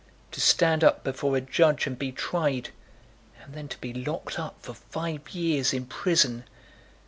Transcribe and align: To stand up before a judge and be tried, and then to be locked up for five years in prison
To 0.31 0.41
stand 0.41 0.83
up 0.83 1.03
before 1.03 1.37
a 1.37 1.41
judge 1.41 1.85
and 1.85 1.95
be 1.95 2.11
tried, 2.11 2.69
and 3.43 3.53
then 3.53 3.67
to 3.67 3.77
be 3.77 3.93
locked 3.93 4.39
up 4.39 4.55
for 4.59 4.73
five 4.73 5.29
years 5.29 5.75
in 5.75 5.85
prison 5.85 6.45